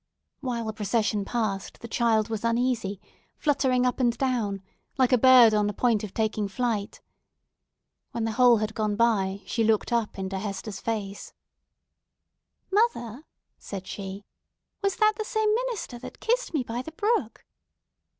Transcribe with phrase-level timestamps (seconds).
[0.39, 2.99] While the procession passed, the child was uneasy,
[3.37, 4.63] fluttering up and down,
[4.97, 7.01] like a bird on the point of taking flight.
[8.09, 11.33] When the whole had gone by, she looked up into Hester's face—
[12.71, 13.25] "Mother,"
[13.59, 14.25] said she,
[14.81, 17.45] "was that the same minister that kissed me by the brook?"